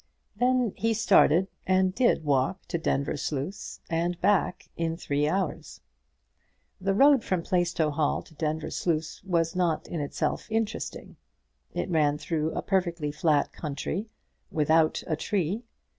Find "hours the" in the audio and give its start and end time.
5.29-6.95